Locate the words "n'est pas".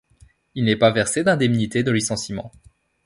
0.65-0.89